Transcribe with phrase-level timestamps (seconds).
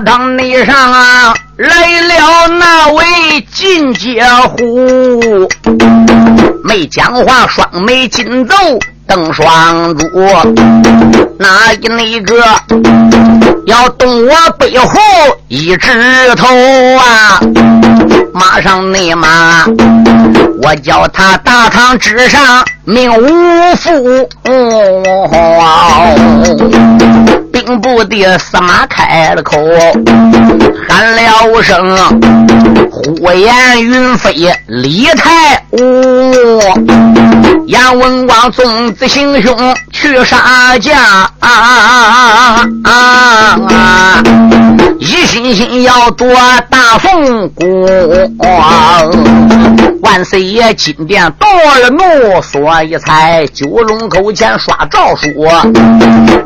[0.00, 3.04] 堂内上啊，来了那位
[3.52, 5.48] 进阶虎，
[6.64, 8.54] 没讲话，双眉紧皱。
[9.06, 10.06] 瞪双珠，
[11.38, 12.44] 哪一那个
[13.64, 14.90] 要动我背后
[15.48, 15.88] 一指
[16.36, 16.46] 头
[16.98, 17.40] 啊？
[18.34, 19.64] 马上内马，
[20.62, 24.28] 我叫他大堂之上命无负。
[27.58, 29.58] 兵部的司马开了口，
[30.88, 31.96] 喊了声
[32.88, 34.32] ：“呼延云飞，
[34.68, 36.60] 李太武，
[37.66, 41.28] 杨文广，纵子行凶去杀驾，
[45.00, 46.28] 一心心要夺
[46.70, 47.66] 大凤光。
[50.00, 51.48] 万岁爷金殿动
[51.82, 55.28] 了怒，所以才九龙口前耍诏书。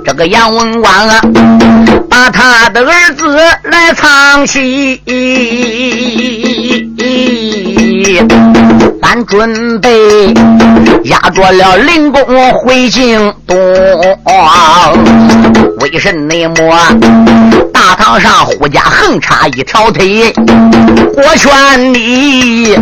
[0.05, 1.21] 这个杨文广。”啊
[2.09, 5.01] 把他的儿子来藏起，
[9.03, 10.33] 咱准备
[11.05, 13.57] 押着了灵公回京东。
[15.81, 16.55] 为甚内么？
[17.73, 22.77] 大堂上胡家横插一条腿，我劝你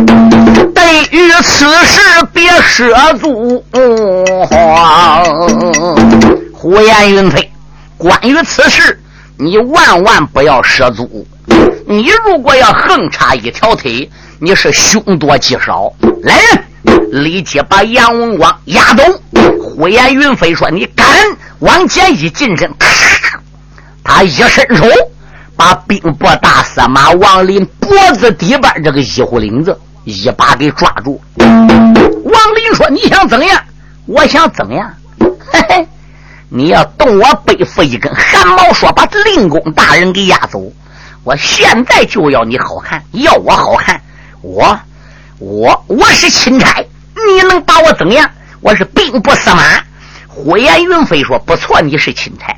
[0.75, 1.99] 对于此事
[2.31, 3.63] 别涉足。
[6.53, 7.50] 呼延云飞。
[8.01, 8.99] 关于此事，
[9.37, 11.27] 你万万不要涉足。
[11.85, 15.93] 你如果要横插一条腿，你是凶多吉少。
[16.23, 16.35] 来
[16.83, 19.03] 人，立即把杨文广押走。
[19.61, 21.07] 呼延云飞说：“你敢
[21.59, 22.87] 往前一近身，咔！
[24.03, 24.83] 他一伸手，
[25.55, 31.21] 把兵部大司马王林脖子底边这个衣服领子一把给抓住。
[31.37, 33.61] 王林说：‘你想怎样？
[34.07, 34.91] 我想怎样？’
[35.51, 35.87] 嘿嘿。”
[36.53, 40.61] 你要动我背负一根汗毛，说把令公大人给押走，
[41.23, 44.01] 我现在就要你好看，要我好看，
[44.41, 44.77] 我
[45.39, 46.83] 我我是钦差，
[47.15, 48.29] 你能把我怎样？
[48.59, 49.63] 我是兵部司马。
[50.27, 52.53] 呼延云飞说：“不错，你是钦差，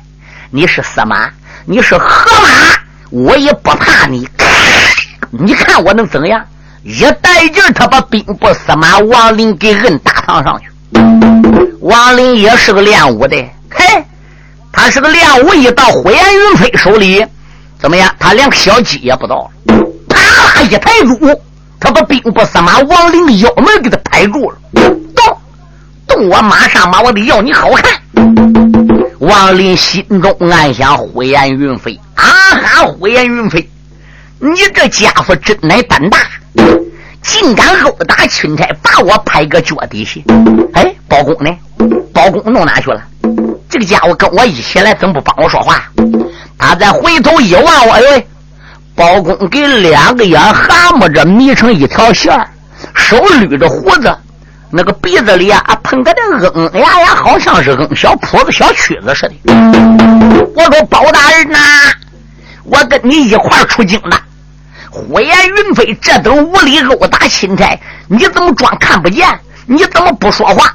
[0.50, 1.30] 你是司马，
[1.64, 2.48] 你是河马，
[3.10, 4.28] 我也不怕你。
[5.30, 6.44] 你看我能怎样？
[6.82, 10.68] 一带劲，他把兵部司马王林给摁大堂上去。
[11.80, 13.36] 王林也是个练武的。”
[13.74, 14.04] 嘿，
[14.72, 17.24] 他是个练武，一到呼延云飞手里，
[17.78, 18.14] 怎么样？
[18.18, 19.74] 他连个小鸡也不到了，
[20.08, 20.18] 啪
[20.54, 21.40] 啦一抬住，
[21.78, 24.56] 他把兵部司马王林的腰门给他拍住了。
[25.14, 25.38] 动，
[26.06, 26.28] 动！
[26.28, 28.00] 我马上把我的要你好看。
[29.18, 32.84] 王林心中暗想：呼延云飞，啊哈！
[32.84, 33.68] 呼延云飞，
[34.38, 36.18] 你这家伙真乃胆大，
[37.22, 40.20] 竟敢殴打钦差，把我拍个脚底下。
[40.74, 41.50] 哎，包公呢？
[42.12, 43.02] 包公弄哪去了？
[43.68, 45.82] 这个家伙跟我一起来，怎么不帮我说话？
[46.58, 48.24] 他再回头一望，我哎，
[48.94, 52.32] 包公给两个眼蛤蟆着眯成一条线
[52.94, 54.16] 手捋着胡子，
[54.70, 56.20] 那个鼻子里啊喷个的
[56.54, 59.34] 嗯呀呀，好像是嗯小谱子、小曲子似的。
[60.56, 61.58] 我说包大人呐，
[62.64, 64.16] 我跟你一块出京的，
[64.90, 69.28] 呼延云飞这等无礼殴打钦差，你怎么装看不见？
[69.66, 70.72] 你怎么不说话？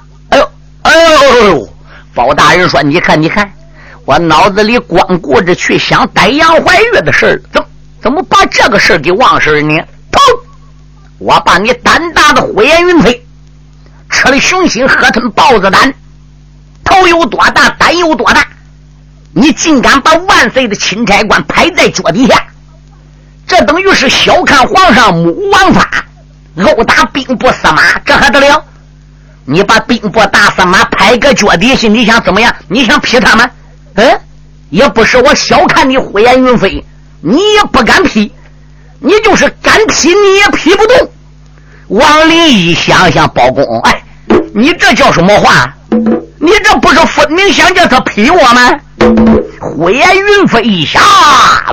[0.84, 1.70] 哎呦，呦呦！
[2.14, 3.50] 包大人说：“你看，你看，
[4.06, 7.64] 我脑子里光顾着去想逮杨怀玉的事儿，怎
[8.02, 9.76] 怎么把这个事儿给忘事呢？
[10.12, 10.20] 砰！
[11.20, 13.26] 我把你胆大的火焰云飞，
[14.10, 15.94] 吃了熊心，喝吞豹子胆，
[16.84, 18.46] 头有多大，胆有多大？
[19.32, 22.44] 你竟敢把万岁的钦差官拍在脚底下，
[23.46, 26.04] 这等于是小看皇上，目王法，
[26.58, 28.66] 殴打兵部司马，这还得了？”
[29.52, 32.56] 你把兵部大司马拍个脚底心，你想怎么样？
[32.68, 33.50] 你想劈他吗？
[33.96, 34.20] 嗯，
[34.70, 36.86] 也不是我小看你胡延云飞，
[37.20, 38.32] 你也不敢劈，
[39.00, 41.10] 你就是敢劈，你也劈不动。
[41.88, 44.04] 王林一想想，包公，哎，
[44.54, 45.74] 你这叫什么话？
[46.40, 48.72] 你这不是分明想叫他劈我吗？
[49.60, 51.00] 呼延云飞一下，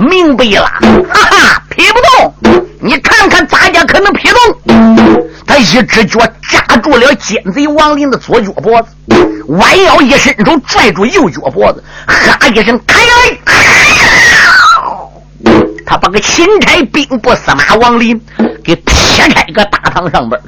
[0.00, 0.64] 明白了，
[1.12, 2.34] 哈哈，劈不动。
[2.80, 4.38] 你看看，咱家可能劈动。
[5.46, 6.20] 他一只脚
[6.50, 8.88] 扎住了奸贼王林的左脚脖子，
[9.48, 13.38] 弯腰一伸手拽住右脚脖子，哈一声开来，
[15.86, 18.20] 他把个钦差兵部司马王林
[18.64, 20.40] 给劈开个大堂上边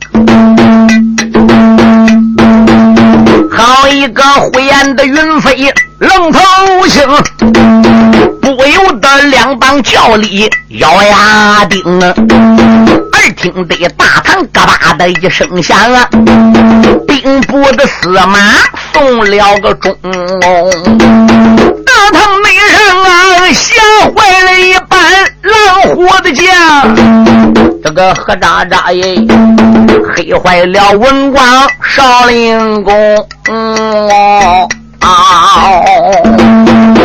[3.50, 6.40] 好一个灰烟的云飞愣头
[6.88, 7.06] 青，
[8.40, 10.48] 不由得两帮叫里
[10.78, 12.14] 咬牙顶啊！
[13.12, 16.08] 耳听得大堂嘎巴的一声响啊，
[17.06, 18.38] 兵部的司马
[18.92, 19.96] 送了个钟，
[26.10, 26.96] 我的将，
[27.82, 29.16] 这个何渣渣耶，
[30.14, 31.44] 黑坏了文广
[31.82, 32.94] 少林公。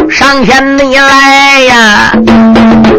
[0.09, 2.11] 上前你来呀，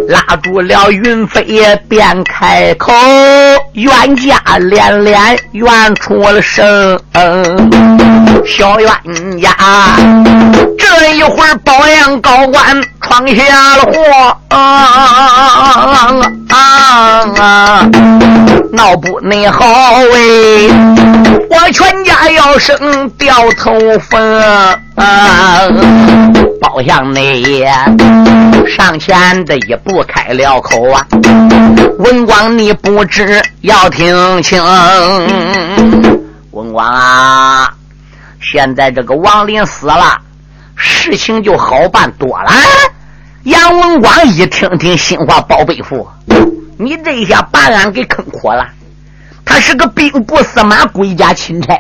[0.09, 1.45] 拉住了云飞，
[1.89, 2.93] 便开口，
[3.73, 7.01] 冤家连连冤出了声。
[7.13, 7.71] 嗯
[8.47, 8.91] 小冤
[9.41, 9.51] 家，
[11.17, 17.89] 一会儿保阳高官闯下了祸啊啊啊啊，
[18.73, 20.69] 闹不内好哎，
[21.51, 24.43] 我全家要生掉头风。
[26.61, 27.65] 包相内
[28.67, 31.07] 上前的一步开了口啊，
[31.99, 34.63] 文广你不知要听清，
[36.53, 37.69] 文广啊，
[38.41, 40.19] 现在这个王林死了，
[40.75, 42.51] 事情就好办多了。
[43.45, 46.09] 杨文广一听听心话，宝贝父，
[46.79, 48.67] 你这一下把俺给坑苦了。
[49.45, 51.79] 他是个兵部司马，归家钦差。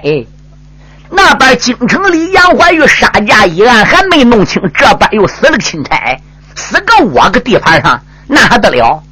[1.10, 6.18] 那边京城里杨怀玉杀驾一案还没弄清，这边又死了个钦差，
[6.54, 9.02] 死个我个地盘上，那还得了？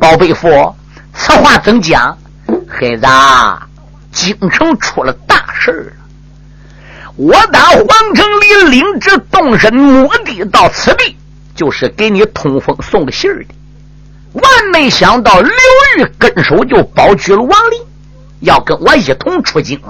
[0.00, 0.74] 宝贝父，
[1.12, 2.16] 此话怎讲？
[2.68, 3.06] 孩子，
[4.10, 5.92] 京城出了大事了。
[7.16, 11.16] 我打皇城里领旨动身，目的到此地，
[11.54, 13.54] 就是给你通风送个信儿的。
[14.32, 15.50] 万没想到刘
[15.98, 17.80] 玉跟手就保举了王林，
[18.40, 19.80] 要跟我一同出京。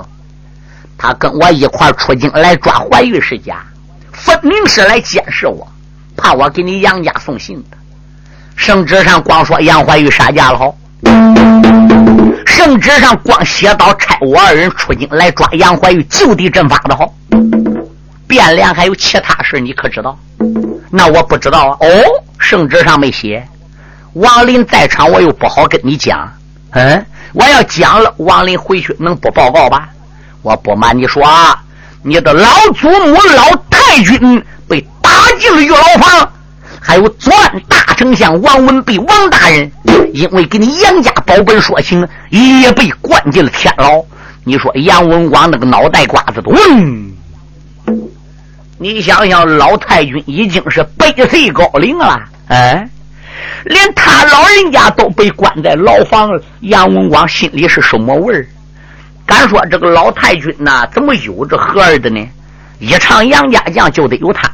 [0.98, 3.64] 他跟我一块出京来抓怀玉世家，
[4.12, 5.66] 分明是来监视我，
[6.16, 7.76] 怕我给你杨家送信的。
[8.54, 10.76] 圣旨上光说杨怀玉杀家了好，
[12.46, 17.12] 圣旨上光写到差我二人出京来抓杨怀玉就地正法的好。
[18.28, 20.18] 汴梁还有其他事你可知道？
[20.90, 21.76] 那我不知道啊。
[21.80, 21.86] 哦，
[22.38, 23.46] 圣旨上没写。
[24.14, 26.32] 王林在场，我又不好跟你讲。
[26.70, 29.88] 嗯，我要讲了，王林回去能不报告吧？
[30.42, 31.62] 我不瞒你说啊，
[32.02, 36.32] 你的老祖母老太君被打进了狱牢房，
[36.86, 39.72] 还有左岸大丞相王文弼王大人，
[40.12, 44.04] 因为给你杨家保本说情，也被关进了天牢。
[44.44, 47.10] 你说杨文广那个脑袋瓜子嗡！
[48.76, 52.86] 你想想，老太君已经是百岁高龄了，哎，
[53.64, 56.30] 连他老人家都被关在牢房，
[56.60, 58.46] 杨文广心里是什么味儿？
[59.24, 62.20] 敢说这个老太君呐，怎么有这和儿的呢？
[62.78, 64.50] 一场杨家将就得有他，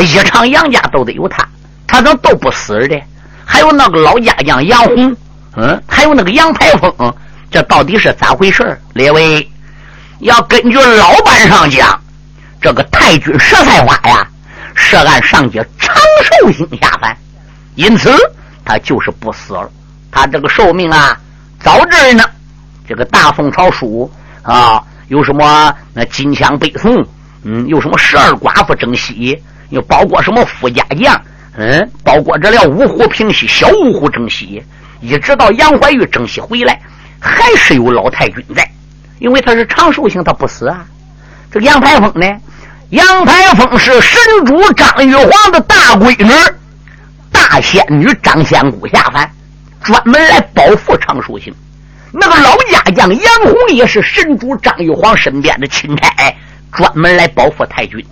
[0.00, 1.44] 一场杨家都得有他，
[1.92, 2.98] 他怎么都不死的？
[3.44, 5.14] 还有那个老家将杨洪，
[5.56, 7.14] 嗯，还有那个杨排风，
[7.50, 8.80] 这到底是咋回事？
[8.94, 9.46] 列位，
[10.20, 12.00] 要根据老板上讲，
[12.62, 14.26] 这个太君石才华呀，
[14.74, 15.94] 是按上界长
[16.24, 17.14] 寿星下凡，
[17.74, 18.10] 因此
[18.64, 19.70] 他就是不死了，
[20.10, 21.20] 他这个寿命啊，
[21.60, 22.24] 早这呢。
[22.88, 24.10] 这个大宋朝书
[24.42, 27.04] 啊，有什么那金枪背诵，
[27.44, 31.18] 嗯，有什么十二寡妇征西，又包括什么富家将，
[31.56, 34.62] 嗯，包括这了五虎平西、小五虎征西，
[35.00, 36.80] 一直到杨怀玉征西回来，
[37.20, 38.66] 还是有老太君在，
[39.18, 40.84] 因为他是长寿星，他不死啊。
[41.50, 42.26] 这个杨排风呢，
[42.88, 46.32] 杨排风是神主张玉皇的大闺女，
[47.30, 49.30] 大仙女张仙姑下凡，
[49.82, 51.54] 专门来保护长寿星。
[52.10, 56.34] 那个老家将杨红也是神主张玉皇身边的钦差，
[56.72, 58.02] 专门来保护太君。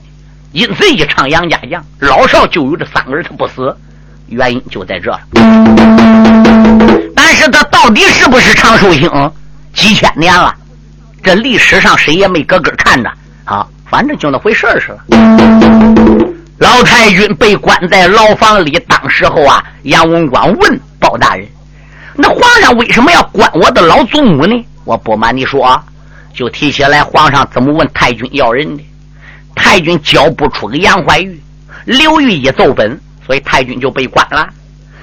[0.53, 3.77] 因此，一唱杨家将，老少就有这三个人他不死，
[4.27, 5.21] 原因就在这了。
[7.15, 9.09] 但是他到底是不是长寿星？
[9.73, 10.53] 几千年了，
[11.23, 13.09] 这历史上谁也没个个看着
[13.45, 13.65] 啊。
[13.89, 15.17] 反正就那回事儿似的。
[16.59, 21.47] 老太君被关在牢房里，当时候啊，杨文广问包大人。
[22.15, 24.65] 那皇上为什么要关我的老祖母呢？
[24.85, 25.83] 我不瞒你说，啊
[26.35, 28.83] 就提起来，皇上怎么问太君要人的？
[29.63, 31.39] 太君交不出个杨怀玉，
[31.85, 34.49] 刘玉一奏本，所以太君就被关了。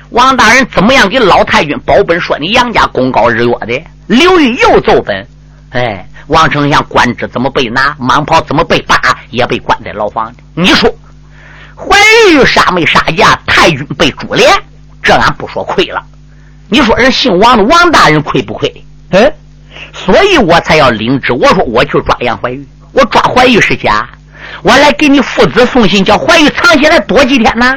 [0.10, 2.20] 王大人怎么样给老太君保本？
[2.20, 5.28] 说你杨家功高日月的，刘玉又奏本，
[5.70, 7.96] 哎，王丞相官职怎么被拿？
[8.00, 9.00] 蟒袍怎么被扒？
[9.30, 10.38] 也被关在牢房里。
[10.56, 10.90] 你说
[11.76, 11.96] 怀
[12.32, 13.40] 玉杀没杀价？
[13.46, 14.52] 太君被株连，
[15.04, 16.04] 这俺不说亏了。
[16.68, 18.84] 你说人姓王的王大人亏不亏？
[19.12, 19.32] 嗯，
[19.94, 21.32] 所以我才要领旨。
[21.32, 24.10] 我说我去抓杨怀玉，我抓怀玉是假，
[24.64, 27.76] 我来给你父子送信，叫怀玉藏起来多几天呢。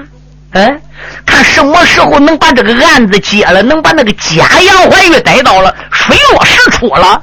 [0.52, 0.80] 嗯，
[1.24, 7.22] 看什么时候能把这个案子结了，能把那个假杨怀玉逮到了，水落石出了，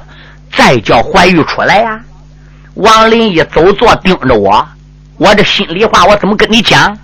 [0.56, 2.00] 再叫怀玉出来呀。
[2.74, 4.66] 王林一走坐盯着我，
[5.18, 6.96] 我这心里话我怎么跟你讲？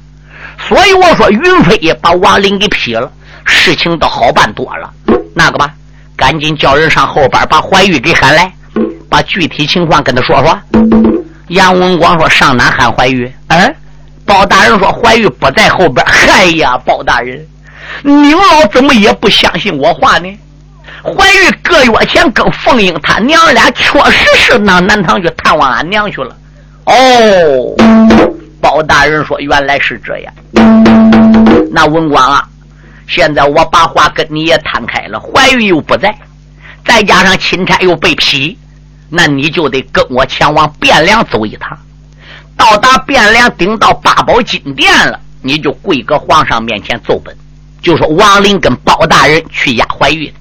[0.68, 3.10] 所以我说云飞也把王林给劈了。
[3.44, 4.90] 事情都好办多了。
[5.34, 5.70] 那个吧，
[6.16, 8.50] 赶紧叫人上后边把怀玉给喊来，
[9.10, 10.58] 把具体情况跟他说说。
[11.48, 13.76] 杨文广说：“上哪喊怀玉？”嗯，
[14.24, 17.46] 包大人说：“怀玉不在后边。”嗨呀，包大人，
[18.02, 20.38] 您老怎么也不相信我话呢？
[21.02, 26.34] 怀玉个月前跟凤英他娘俩确实是到南唐去探望俺娘去了。
[26.86, 26.94] 哦，
[28.60, 30.32] 包大人说：“原来是这样。”
[31.70, 32.48] 那文广啊，
[33.06, 36.14] 现在我把话跟你也摊开了，怀玉又不在，
[36.86, 38.56] 再加上钦差又被批。
[39.08, 41.78] 那你就得跟我前往汴梁走一趟，
[42.56, 47.36] 到达汴梁，顶到八宝金殿了，你就跪搁皇上面前奏本，
[47.82, 50.32] 就说王林跟包大人去押怀玉，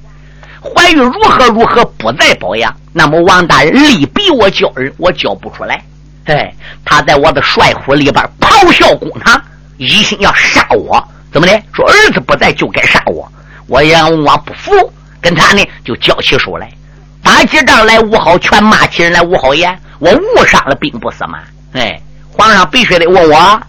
[0.62, 5.84] 怀玉如何如何不在保养，那么王大人力逼我交人，我交不出来。
[6.26, 6.54] 哎，
[6.86, 9.40] 他在我的帅府里边咆哮公堂，
[9.78, 11.62] 一心要杀我，怎么的？
[11.74, 13.30] 说儿子不在就该杀我，
[13.68, 14.72] 我杨文广不服，
[15.20, 16.72] 跟他呢就交起手来。
[17.24, 19.76] 打起仗来无好全，骂起人来无好言。
[20.00, 21.40] 我误伤了兵部司马，
[21.74, 22.00] 哎，
[22.32, 23.62] 皇上必须得问我，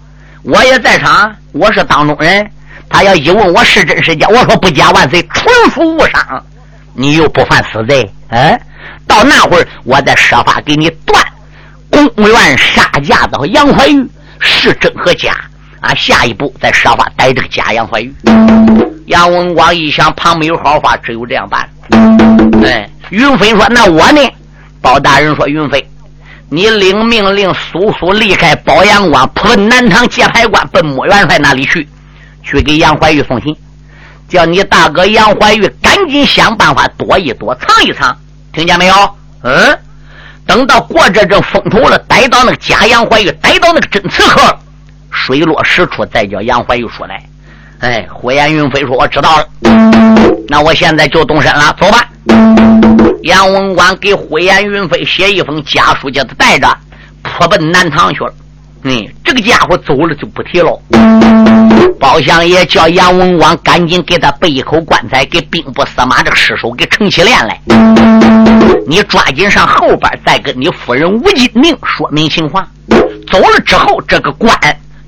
[0.43, 2.51] 我也在场，我是当中人。
[2.89, 6.45] 他要一问我是真是假，我说不假万岁，纯属误伤。
[6.93, 8.61] 你又不犯死罪，嗯？
[9.07, 11.25] 到那会儿，我再设法给你断
[11.91, 14.07] 公务员杀架子和杨怀玉
[14.41, 15.35] 是真和假
[15.81, 15.95] 啊！
[15.95, 18.13] 下一步再设法逮这个假杨怀玉。
[19.07, 21.69] 杨文广一想，旁没有好话，只有这样办。
[22.65, 22.89] 哎。
[23.11, 24.21] 云飞说：“那我呢？”
[24.81, 25.89] 包大人说：“云飞，
[26.49, 31.89] 你领命令，速速离开宝阳关，扑奔南唐界牌关，奔穆元帅那里去，
[32.43, 33.55] 去给杨怀玉送信，
[34.29, 38.17] 叫你大哥杨怀玉赶紧想办法躲一躲，藏一藏，
[38.53, 38.95] 听见没有？
[39.43, 39.79] 嗯，
[40.47, 44.59] 等到过这阵风头了，逮到那个假杨怀玉，逮到那个真刺客，
[45.11, 47.23] 水落石出，再叫杨怀玉出来。”
[47.81, 49.47] 哎，火焰云飞说：“我知道了，
[50.49, 52.09] 那我现在就动身了，走吧。”
[53.25, 56.69] 杨文广给火焰云飞写一封家书，叫他带着，
[57.23, 58.35] 扑奔南唐去了。
[58.83, 60.78] 嗯，这个家伙走了就不提了。
[61.99, 67.59] 包相爷叫杨文广赶紧给他备一口棺材，给兵部司马这个尸首给盛起殓来。
[68.87, 72.62] 你抓紧上后边，再跟你夫人吴金明说明情况。
[73.33, 74.54] 走了之后，这个官。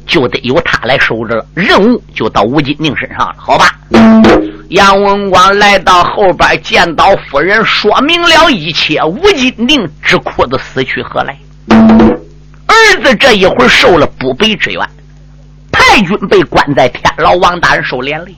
[0.07, 3.75] 就得由他来守着了，任务就到吴金明身上了，好吧？
[4.71, 9.03] 杨文广来到后边，见到夫人，说明了一切。
[9.05, 11.37] 吴金宁只哭的死去何来？
[11.69, 14.81] 儿子这一会儿受了不北之冤，
[15.71, 18.35] 太君被关在天牢，王大人受连累，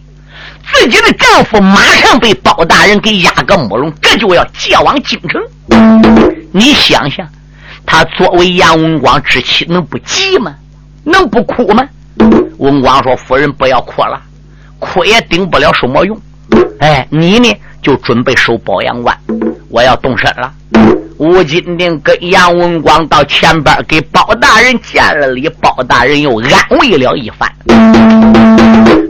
[0.70, 5.40] 自己的丈夫马上被包大人给压个木笼，这就要借往京城。
[6.52, 7.26] 你想想，
[7.86, 10.54] 他作为杨文广之妻，能不急吗？
[11.04, 11.82] 能不哭吗？
[12.58, 14.20] 文广说：“夫人不要哭了，
[14.78, 16.18] 哭也顶不了什么用。
[16.80, 19.16] 哎，你呢就准备守保阳关，
[19.68, 20.52] 我要动身了。”
[21.18, 27.50] 吴金定跟杨文广到前边给包大人见了礼，包大人又安慰了一番，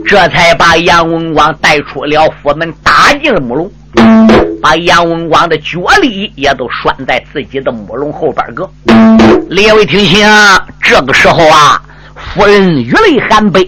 [0.07, 3.71] 这才把杨文广带出了府门，打进了木笼，
[4.59, 8.67] 把杨文广的脚力也都拴在自己的木笼后边个。
[9.47, 10.27] 列位听清，
[10.81, 11.79] 这个时候啊。
[12.15, 13.63] 夫人雨泪含悲，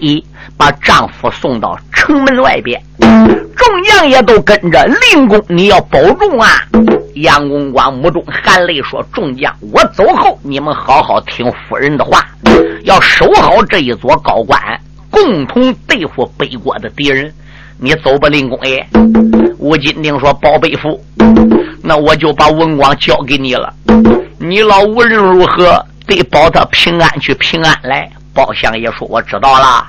[0.56, 2.80] 把丈夫送到城门外边，
[3.56, 4.84] 众将也都跟着。
[4.86, 6.48] 令公，你要保重啊！
[7.14, 12.26] 杨公光目中含泪说：“众将，我走后，你们好好听夫人的话，
[12.84, 14.60] 要守好这一座高关，
[15.10, 17.32] 共同对付北国的敌人。
[17.78, 18.86] 你走吧，令公爷。”
[19.58, 21.00] 吴金定说：“宝贝夫，
[21.82, 23.72] 那我就把文光交给你了。
[24.38, 29.86] 你老无论如何得保他平安去，平安来。”包相爷说：“我知道了。”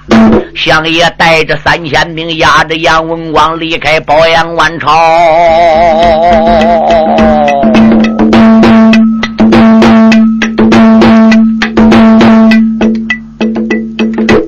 [0.56, 4.92] 相爷带着三千兵，押着杨文广离开保阳关朝。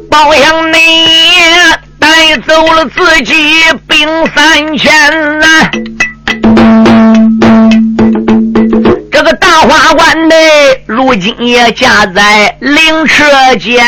[0.10, 0.78] 包相你
[2.00, 3.34] 带走了自己
[3.88, 4.92] 兵三千
[5.42, 5.72] 啊！
[9.25, 10.36] 个大花冠内，
[10.86, 13.84] 如今也架在灵车间。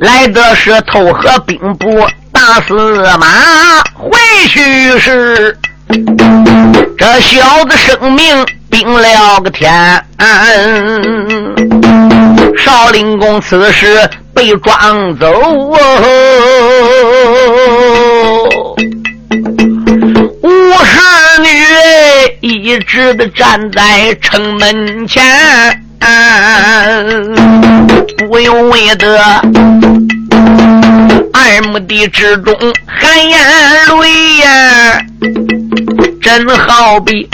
[0.00, 3.26] 来的是透河兵部大司马，
[3.94, 4.16] 回
[4.46, 5.58] 去时
[6.96, 9.72] 这小子生命病了个天。
[12.56, 14.78] 少林公此时被抓
[15.18, 15.28] 走。
[15.50, 15.76] 五
[22.40, 25.22] 一直的站在城门前，
[28.28, 29.18] 不由为得
[31.32, 32.54] 二目的之中
[32.86, 33.38] 含眼
[34.00, 35.00] 泪呀，
[36.20, 37.28] 真好比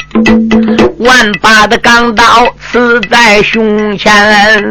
[0.99, 4.63] 万把的钢刀刺在胸前，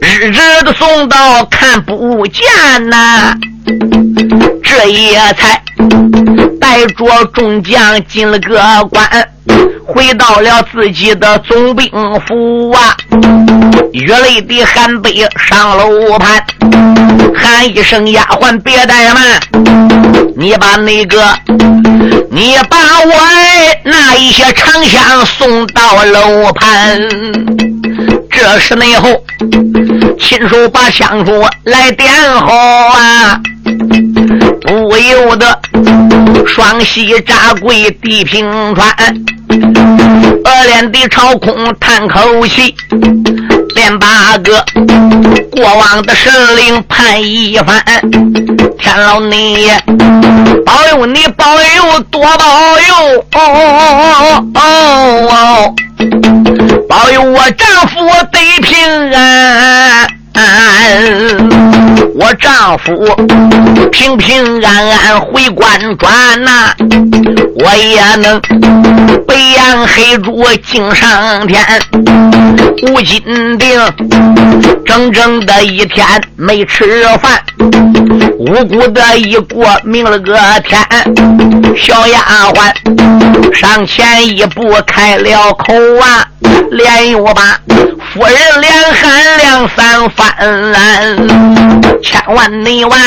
[0.00, 2.44] 日日的送到看不见
[2.88, 3.34] 呐，
[4.62, 5.62] 这也才
[6.60, 8.58] 带着众将进了个
[8.90, 9.28] 关。
[9.86, 11.90] 回到了自己的总兵
[12.26, 12.94] 府啊，
[13.92, 16.44] 雨泪的喊悲上楼盘，
[17.34, 19.40] 喊一声丫鬟别怠慢，
[20.36, 21.34] 你把那个，
[22.30, 23.14] 你把我
[23.82, 27.00] 那一些长香送到楼盘。
[28.30, 29.24] 这时内后
[30.20, 31.32] 亲手把香烛
[31.64, 33.40] 来点好啊。
[34.62, 35.60] 不由得
[36.46, 38.88] 双膝扎跪地平川，
[40.44, 42.74] 恶脸的朝空叹口气，
[43.74, 44.64] 连八个
[45.50, 47.82] 过往的神灵盼一番。
[48.78, 49.70] 天老你
[50.64, 54.64] 保佑你保佑多保佑哦哦哦
[55.30, 55.74] 哦，
[56.88, 57.98] 保佑我丈夫
[58.32, 60.17] 得平安。
[62.14, 62.92] 我丈夫
[63.90, 66.74] 平平安安回官转呐，
[67.54, 68.40] 我也能
[69.26, 71.64] 北洋黑猪进上天。
[72.82, 73.80] 吴金定
[74.84, 77.40] 整整的一天没吃饭，
[78.38, 80.80] 无辜的一过明了个天。
[81.76, 82.20] 小丫
[82.54, 86.26] 鬟上前一步开了口啊，
[86.70, 87.58] 连又把
[88.18, 90.26] 夫人连喊两三番。
[92.02, 92.98] 千万你万，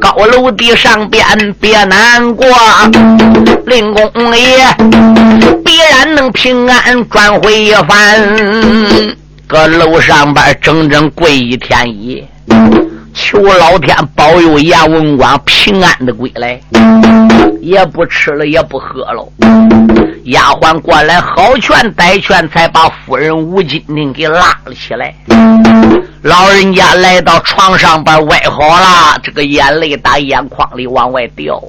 [0.00, 1.22] 高楼地上边
[1.60, 2.46] 别难过，
[3.66, 4.74] 林公爷
[5.62, 9.16] 必然能平安转回一番。
[9.46, 12.28] 搁楼上边整整跪一天一夜，
[13.12, 16.60] 求老天保佑阎文广平安的归来，
[17.60, 19.26] 也不吃了也不喝了。
[20.24, 25.14] 丫鬟过来，好劝歹劝，才把夫人吴金玲给拉了起来。
[26.22, 31.60] 老人家来到床上边，歪好了，这个眼泪打眼眶里往外掉。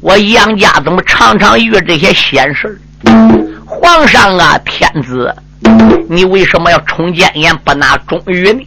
[0.00, 2.80] 我杨家怎么常常遇这些闲事
[3.66, 5.34] 皇上啊，天子，
[6.08, 8.62] 你为什么要充谏言不拿忠语呢？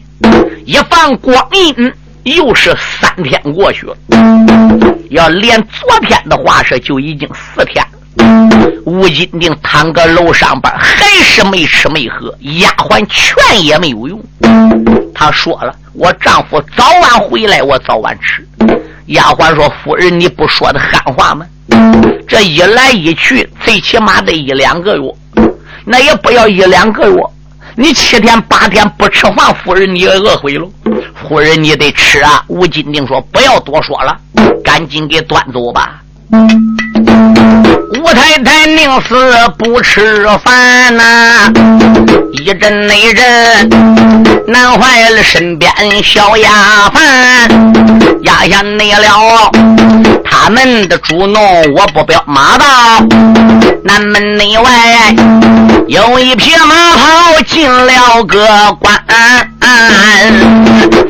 [0.65, 1.93] 一放光阴，
[2.23, 3.95] 又是三天过去了，
[5.09, 7.91] 要连昨天的话是就已经四天了。
[8.85, 14.21] 吴金定躺搁楼上边，还是没吃没喝，丫鬟劝也没有用。
[15.13, 18.47] 他说了：“我丈夫早晚回来，我早晚吃。”
[19.07, 21.45] 丫鬟说：“夫人，你不说的憨话吗？
[22.27, 25.15] 这一来一去，最起码得一两个月，
[25.85, 27.17] 那也不要一两个月。
[27.75, 30.67] 你七天八天不吃饭，夫人你也饿毁了。
[31.15, 34.17] 夫人你得吃啊！”吴金定说：“不要多说了，
[34.63, 36.01] 赶紧给端走吧。”
[37.93, 39.15] 吴太太宁死
[39.57, 41.51] 不吃饭呐，
[42.31, 43.69] 一阵那阵
[44.47, 45.69] 难坏了身边
[46.01, 46.49] 小丫
[46.93, 49.51] 鬟，压下内了
[50.23, 52.65] 他们的主弄，我不表马道。
[53.83, 54.71] 南门内外
[55.87, 58.47] 有一匹马跑进了个
[58.79, 58.97] 关，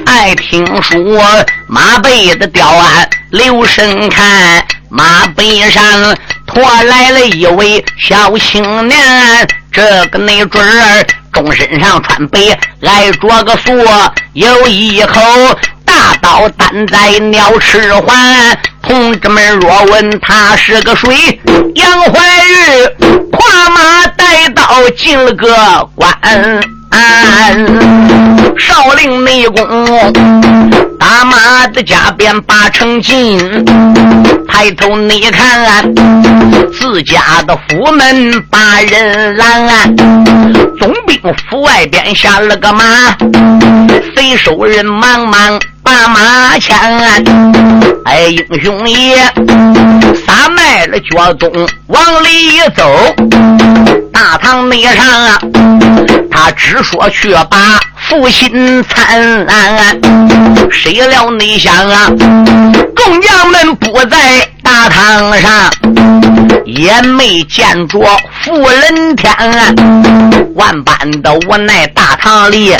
[0.05, 0.99] 爱听说
[1.67, 4.65] 马背的吊鞍，留神看。
[4.93, 5.81] 马背上
[6.53, 8.97] 驮来了一位小青年，
[9.71, 12.39] 这个那准儿中身上穿白，
[12.81, 13.73] 挨着个锁，
[14.33, 15.21] 有一口
[15.85, 18.57] 大刀担在鸟翅环。
[18.81, 21.39] 同志们若问他是个谁，
[21.75, 26.11] 杨怀玉跨马带刀进了个关。
[28.57, 30.13] 少林内功，
[30.99, 33.39] 打马的加鞭八成劲。
[34.47, 35.93] 抬头你看，
[36.73, 39.95] 自家的府门把人拦。
[40.79, 42.83] 总兵府外边下了个马，
[44.13, 45.59] 随手人茫茫
[45.91, 46.73] 把马牵。
[48.05, 49.17] 哎，英雄爷
[50.25, 51.51] 撒迈了脚踪
[51.87, 53.13] 往里走，
[54.13, 55.37] 大堂内上啊。
[56.31, 57.77] 他只说去把
[58.07, 59.45] 父亲参，
[60.71, 62.07] 谁料你想啊，
[62.95, 65.69] 众将们不在大堂上，
[66.65, 67.99] 也没见着
[68.41, 69.33] 富人天，
[70.55, 72.75] 万般的无奈，大堂里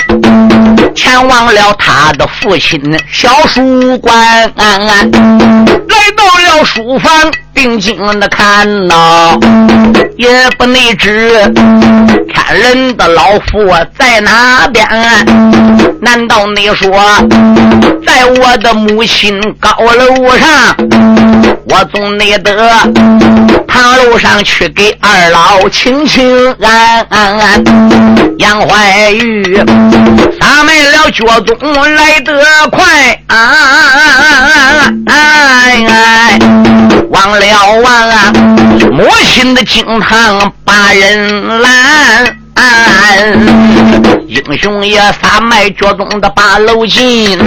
[0.96, 2.80] 前往了他的父亲
[3.12, 5.04] 小书馆，来
[6.16, 7.12] 到了书房，
[7.54, 9.38] 定睛的看呐，
[10.18, 11.32] 也不内知。
[12.34, 14.88] 看人的老夫在哪边？
[16.02, 16.90] 难道你说
[18.06, 20.76] 在我的母亲高楼上？
[21.70, 22.52] 我总得得
[23.68, 27.64] 堂楼上去给二老请请安。
[28.40, 29.56] 杨怀玉
[30.40, 31.56] 撒卖了脚踪
[31.96, 32.34] 来得
[32.72, 33.22] 快，
[37.12, 38.08] 忘了忘
[38.92, 42.38] 母亲的惊堂把人拦。
[44.28, 47.40] 英雄也撒卖脚踪的八楼进，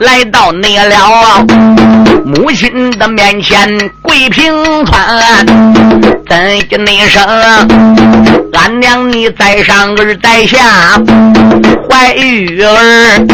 [0.00, 1.44] 来到内了
[2.24, 3.68] 母亲的面前
[4.02, 5.46] 跪平川，
[6.28, 6.36] 怎
[6.68, 7.22] 的那声
[8.52, 10.58] 俺娘你在上儿在下
[11.98, 13.26] 怀玉儿，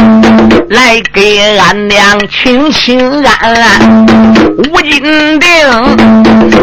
[0.71, 4.07] 来给俺娘请请安安。
[4.57, 5.49] 吴金定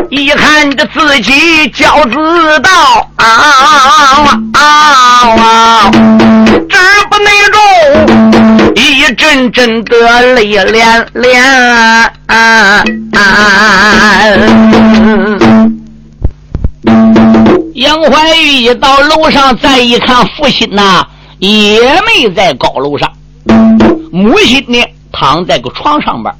[0.09, 3.27] 一看这自己教子道啊。
[4.53, 5.91] 啊！
[6.67, 6.75] 只
[7.11, 7.61] 不内中
[8.75, 11.43] 一阵阵的泪连连。
[17.75, 21.05] 杨怀玉一到楼上，再一看，父亲呐
[21.41, 23.11] 也没在高楼上，
[24.11, 24.79] 母亲呢
[25.11, 26.31] 躺在个床上边，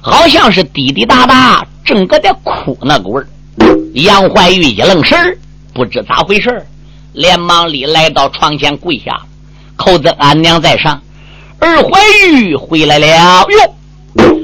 [0.00, 3.28] 好像是滴滴答答，正搁在哭那个味儿。
[3.92, 5.36] 杨怀玉一愣神儿，
[5.74, 6.64] 不知咋回事儿。
[7.12, 9.20] 连忙里来到床前跪下，
[9.76, 10.98] 口子俺娘在上，
[11.58, 12.00] 儿怀
[12.32, 13.46] 玉回来了哟。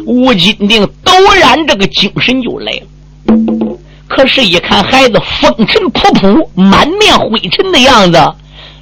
[0.04, 8.18] 吴金定陡然这个精神就来了，可是，一看孩子风尘仆仆、满面灰尘的样子，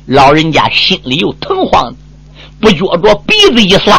[0.07, 1.95] 老人家心里又疼慌，
[2.61, 3.99] 不觉着鼻子一酸，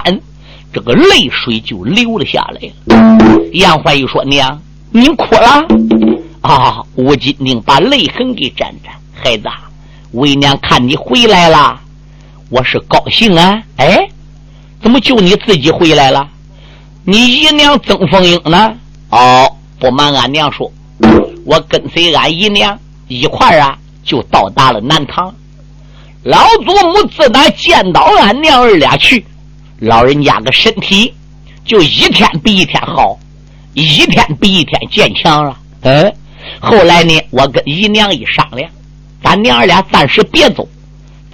[0.72, 3.50] 这个泪水就流了下来了。
[3.54, 5.66] 杨怀玉说：“娘，你哭了？”
[6.42, 9.50] 啊，吴金定把泪痕给沾沾，孩子。
[10.12, 11.80] 为娘看你回来了，
[12.50, 13.62] 我是高兴啊！
[13.78, 14.08] 哎，
[14.82, 16.28] 怎么就你自己回来了？
[17.04, 18.74] 你姨娘曾凤英呢？
[19.10, 20.72] 哦，不瞒俺娘说，
[21.46, 25.34] 我跟随俺姨娘一块儿啊，就到达了南唐。
[26.26, 29.24] 老祖母自打见到俺娘儿俩去，
[29.78, 31.14] 老人家个身体
[31.64, 33.16] 就一天比一天好，
[33.76, 35.56] 一天比一天坚强了。
[35.82, 36.12] 嗯，
[36.60, 38.68] 后来呢，我跟姨娘一商量。
[39.24, 40.68] 咱娘儿俩暂时别走，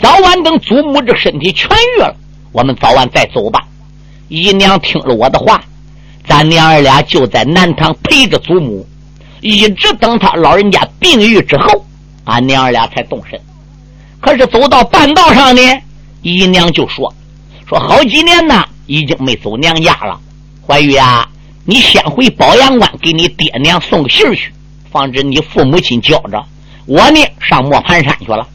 [0.01, 2.13] 早晚等祖母这身体痊愈了，
[2.51, 3.65] 我们早晚再走吧。
[4.27, 5.63] 姨娘听了我的话，
[6.27, 8.85] 咱娘儿俩就在南唐陪着祖母，
[9.39, 11.85] 一直等他老人家病愈之后，
[12.25, 13.39] 俺娘儿俩才动身。
[14.21, 15.61] 可是走到半道上呢，
[16.21, 17.13] 姨娘就说
[17.67, 20.19] ：“说好几年呐，已经没走娘家了。
[20.65, 21.27] 怀玉啊，
[21.65, 24.53] 你先回宝阳关给你爹娘送个信去，
[24.91, 26.41] 防止你父母亲叫着。”
[26.85, 28.47] 我呢，上磨盘山去了。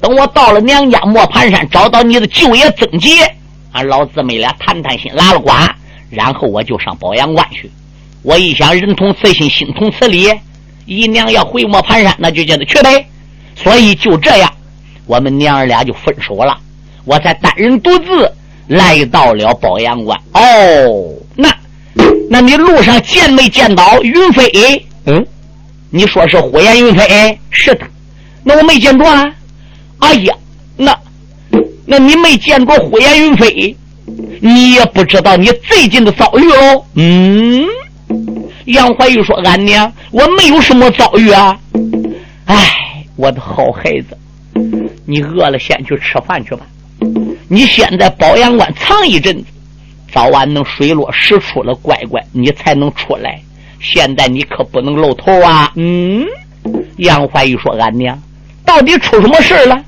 [0.00, 3.34] 等我到了娘家磨盘山，找到你的舅爷曾杰，
[3.72, 5.50] 俺老姊妹俩谈谈心，拉了呱，
[6.10, 7.70] 然后我就上宝阳关去。
[8.22, 10.28] 我一想，人同此心，心同此理，
[10.86, 13.06] 姨娘要回磨盘山，那就叫他去呗。
[13.56, 14.52] 所以就这样，
[15.08, 16.56] 我们娘儿俩就分手了。
[17.04, 18.30] 我才单人独自
[18.68, 20.16] 来到了宝阳关。
[20.34, 21.52] 哦，那，
[22.30, 24.86] 那你路上见没见到云飞？
[25.06, 25.26] 嗯。
[25.90, 27.40] 你说是火焰云飞？
[27.50, 27.86] 是的，
[28.44, 29.24] 那我没见着啊！
[30.00, 30.34] 哎呀，
[30.76, 30.94] 那
[31.86, 33.74] 那你没见着火焰云飞，
[34.42, 36.84] 你也不知道你最近的遭遇哦。
[36.92, 37.64] 嗯，
[38.66, 41.58] 杨怀玉说：“俺娘，我没有什么遭遇啊。”
[42.44, 44.18] 哎，我的好孩子，
[45.06, 46.66] 你饿了先去吃饭去吧。
[47.48, 49.44] 你先在保阳关藏一阵子，
[50.12, 53.40] 早晚能水落石出了，乖乖，你才能出来。
[53.80, 55.72] 现在你可不能露头啊！
[55.76, 56.26] 嗯，
[56.96, 58.20] 杨怀玉说：“俺娘
[58.64, 59.82] 到底出什么事了？”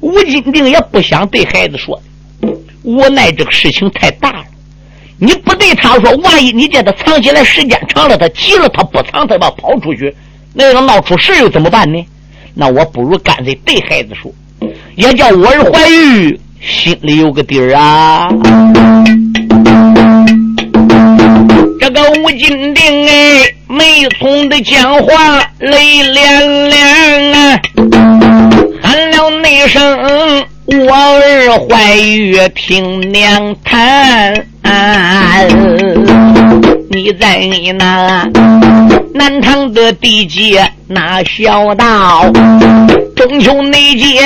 [0.00, 2.00] 吴金定也不想对孩子说，
[2.82, 4.44] 无奈这个事情太大了。
[5.18, 10.14] 你不对他说，万一你叫他藏起来，时间长了，他急了，他不藏，他把跑出去，
[10.52, 12.06] 那要闹出事又怎么办呢？
[12.58, 14.32] 那我不如干脆对孩子说，
[14.94, 18.30] 也叫我儿怀玉心里有个底儿啊。
[21.78, 27.60] 这个吴金定哎，没从的讲话泪连连啊，
[28.82, 34.46] 喊了那声我儿怀玉听娘谈，
[36.88, 38.28] 你在你那
[39.14, 42.24] 南唐的地界那小道，
[43.16, 44.20] 中秋那节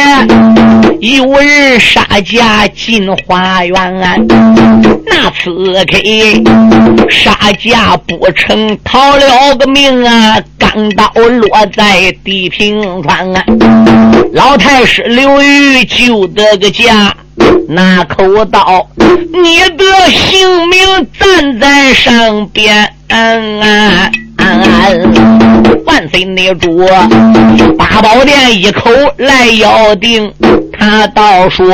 [0.98, 4.26] 有人杀价进花园。
[5.06, 5.50] 那此
[5.86, 5.96] 刻
[7.08, 10.36] 杀价不成，逃了个命啊！
[10.58, 13.44] 钢刀落在地平川啊！
[14.32, 17.14] 老太师刘玉救得个家，
[17.68, 22.92] 拿口刀，你的性命站在上边
[23.60, 24.10] 啊。
[25.86, 26.86] 万岁那主，
[27.78, 30.32] 八宝殿一口来咬定，
[30.72, 31.66] 他倒说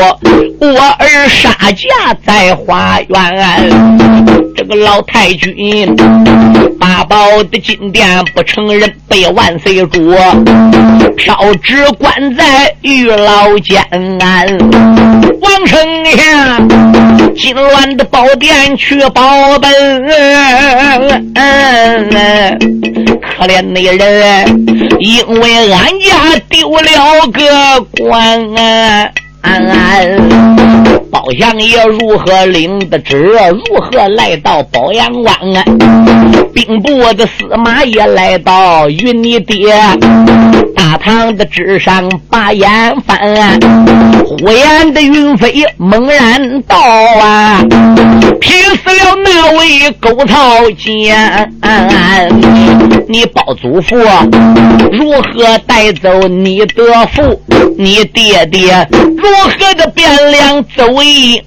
[0.61, 4.46] 我儿杀驾在花园。
[4.57, 5.95] 这个老太君，
[6.81, 10.15] 八宝的金殿不承认被万岁主，
[11.17, 13.85] 飘职关在御老监。
[15.43, 16.69] 王丞相，
[17.37, 19.71] 金銮的宝殿去保本。
[23.21, 24.67] 可怜的人，
[24.99, 29.13] 因为俺家丢了个官！
[31.11, 33.17] 包相爷如何领的旨？
[33.51, 35.39] 如何来到宝阳关？
[36.53, 39.75] 兵部的司马也来到，与你爹
[40.89, 42.71] 大堂的纸上把眼
[43.05, 43.19] 翻。
[44.25, 47.61] 呼延的云飞猛然到啊，
[48.41, 51.53] 劈死了那位狗曹奸。
[53.09, 53.97] 你包祖父
[54.93, 57.43] 如何带走你的父？
[57.77, 59.27] 你爹爹如
[59.59, 61.43] 何的变量走一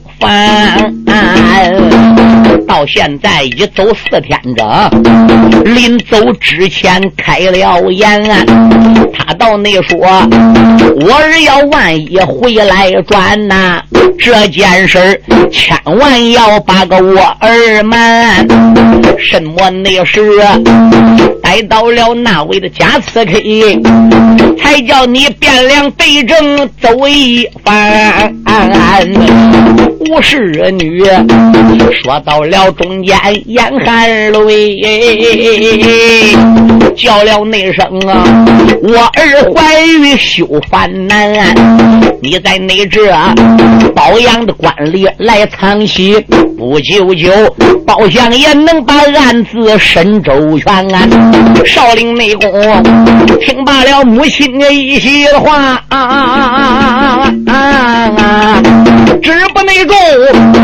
[2.67, 4.65] 到现在已走四天整，
[5.75, 8.23] 临走之前开了眼，
[9.13, 9.97] 他到那说
[11.01, 13.81] ：“我儿要万一回来转呐，
[14.19, 18.47] 这件事千万要把个我儿瞒。
[19.17, 20.21] 什么那时
[21.49, 23.31] 来到了那位的家刺客，
[24.61, 28.31] 才叫你变良对正走一番。”
[30.11, 31.03] 吴氏女
[32.03, 32.69] 说到了。
[32.73, 34.77] 中间眼含泪，
[36.95, 38.23] 叫了那声啊，
[38.83, 41.33] 我儿怀孕休犯难。
[42.21, 43.11] 你在那这
[43.95, 46.19] 保养的官吏来藏息，
[46.57, 47.31] 不久久，
[47.87, 50.87] 包相爷能把案子审周全。
[51.65, 52.49] 少林内功
[53.41, 55.83] 听罢了母亲的一席的话，
[59.21, 59.95] 只不内中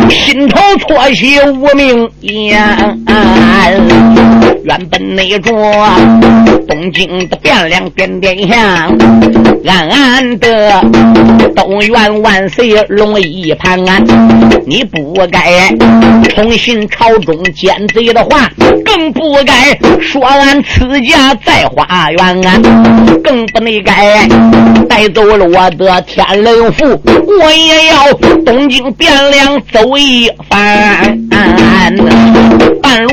[0.10, 2.10] 心头错喜无名。
[2.22, 2.58] 言，
[4.64, 5.52] 原本那着
[6.68, 8.98] 东京的汴梁点点香，
[9.66, 10.82] 暗暗的
[11.56, 13.80] 都怨万岁龙一盘。
[14.68, 15.70] 你不该
[16.30, 18.50] 重信朝中奸贼的话，
[18.84, 22.42] 更不该说俺此家在花园，
[23.24, 24.28] 更不能该
[24.90, 28.12] 带走了我的天人符，我也要
[28.44, 31.20] 东京汴梁走一番。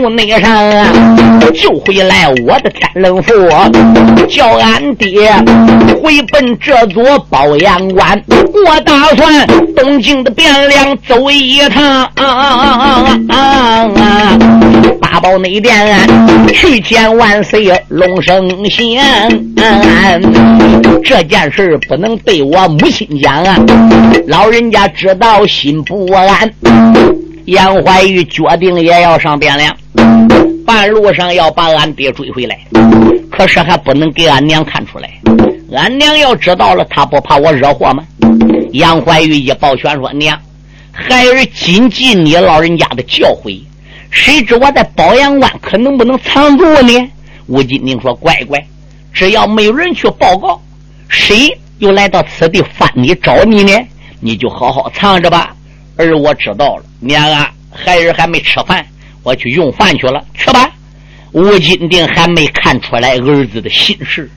[0.02, 3.32] 半路那上救回来我的天人符，
[4.28, 5.32] 叫俺爹
[6.02, 8.20] 回奔这座保阳关。
[8.66, 12.10] 我打算东京的汴梁走一趟，
[15.00, 16.00] 八宝内殿
[16.52, 19.00] 去见万岁龙生贤。
[21.04, 23.56] 这件事不能对我母亲讲啊，
[24.26, 26.50] 老人家知道心不安。
[27.46, 29.76] 杨怀玉决定也要上汴梁，
[30.64, 32.56] 半路上要把俺爹追回来，
[33.30, 35.10] 可是还不能给俺娘看出来。
[35.76, 38.04] 俺娘要知道了，她不怕我惹祸吗？
[38.72, 40.38] 杨怀玉一抱拳说：“娘，
[40.92, 43.60] 孩儿谨记你老人家的教诲。
[44.10, 47.10] 谁知我在保阳关可能不能藏住呢？”
[47.48, 48.64] 吴金宁说：“乖乖，
[49.12, 50.60] 只要没有人去报告，
[51.08, 53.72] 谁又来到此地翻你找你呢？
[54.20, 55.56] 你就好好藏着吧。”
[55.96, 56.84] 儿，我知道了。
[57.00, 58.84] 娘啊，孩儿还没吃饭，
[59.22, 60.24] 我去用饭去了。
[60.34, 60.70] 去吧。
[61.32, 64.30] 吴金定还没看出来儿子的心事，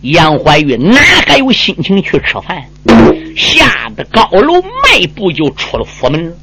[0.00, 2.62] 杨怀玉哪还有心情去吃饭？
[3.36, 6.34] 吓得高楼，迈步就出了府门，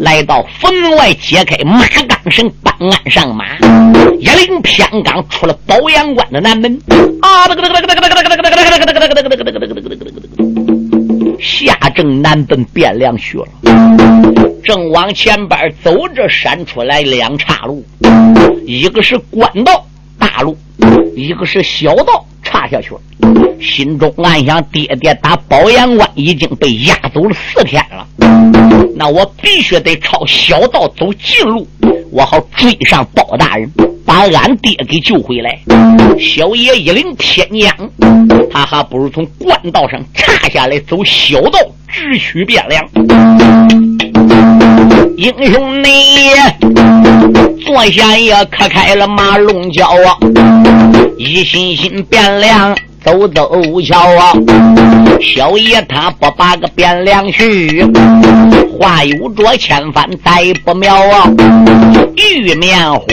[0.00, 3.56] 来到府门外，揭开马钢绳，搬鞍上马，
[4.18, 6.78] 一领偏刚出了保阳关的南门。
[7.22, 7.46] 啊！
[11.40, 13.46] 下正南奔汴梁去了，
[14.62, 17.84] 正往前边走着，闪出来两岔路，
[18.66, 19.84] 一个是官道
[20.18, 20.56] 大路，
[21.16, 23.00] 一个是小道岔下去了。
[23.60, 28.06] 心中暗想：爹爹打保阳关已经被押走了四天了，
[28.96, 31.66] 那我必须得朝小道走近路，
[32.10, 33.70] 我好追上包大人。
[34.02, 35.60] 把俺爹给救回来，
[36.18, 37.90] 小爷一领天将，
[38.50, 42.84] 他还不如从官道上插下来，走小道直取汴梁。
[45.16, 46.30] 英雄你
[47.64, 50.18] 坐下也磕开了马龙角啊，
[51.16, 52.76] 一心心变凉。
[53.04, 53.50] 走走
[53.82, 54.32] 瞧啊，
[55.20, 57.84] 小爷他不把个汴梁去，
[58.78, 61.30] 话有着千帆再不妙啊。
[62.16, 63.06] 玉面虎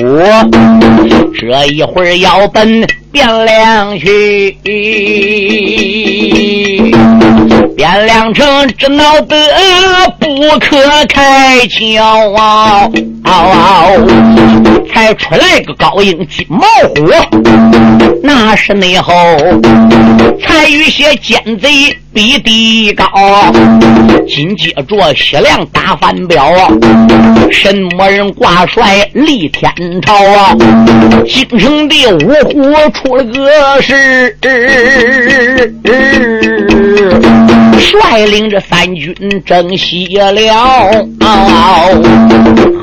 [1.40, 4.58] 这一会儿要奔汴梁去，
[7.78, 9.38] 汴梁城只闹得
[10.20, 12.90] 不可开交啊！
[14.94, 17.08] 才出来个高英金毛虎，
[18.24, 19.14] 那是内后
[20.42, 23.06] 才与些奸贼比地高。
[24.28, 26.54] 紧接着西凉大反表，
[27.50, 30.56] 什么人挂帅立天朝啊？
[31.26, 34.38] 京城的五虎出了个事，
[37.80, 40.32] 率领着三军征西了。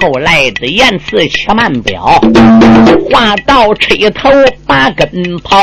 [0.01, 2.21] 后来的言辞且慢表，
[3.11, 4.31] 话到吹头
[4.67, 5.59] 把根炮。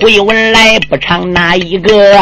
[0.00, 2.20] 回文来不长哪一个？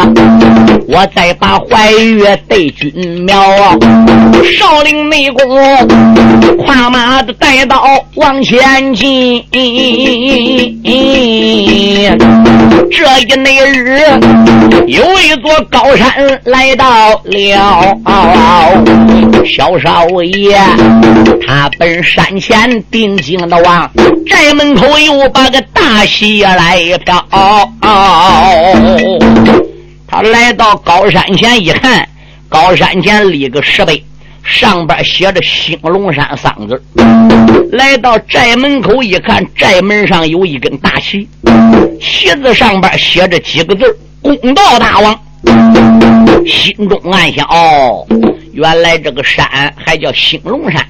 [0.87, 2.93] 我再把怀岳对军
[3.27, 3.43] 苗。
[4.45, 5.59] 少林内功，
[6.59, 7.83] 跨马的带刀
[8.15, 9.45] 往前进。
[12.91, 14.01] 这一那日，
[14.87, 18.05] 有一座高高山来到了，
[19.45, 20.57] 小少爷。
[21.45, 23.91] 他奔山前定睛的望，
[24.29, 27.27] 寨门口又把个大喜来飘。
[30.07, 32.09] 他来到高山前一看，
[32.49, 34.05] 高山前立个石碑，
[34.45, 36.85] 上边写着“兴隆山”三个字。
[37.73, 41.29] 来到寨门口一看，寨门上有一根大旗，
[42.01, 45.19] 旗子上边写着几个字：“公道大王”。
[46.47, 48.07] 心中暗想：哦。
[48.53, 50.87] 原来这个山还叫兴隆山，